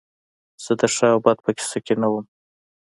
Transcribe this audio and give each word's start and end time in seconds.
زه 0.63 0.73
د 0.79 0.81
ښه 0.95 1.07
او 1.13 1.19
بد 1.25 1.37
په 1.45 1.51
کیسه 1.57 1.79
کې 1.85 1.93
نه 2.01 2.07
وم 2.11 2.25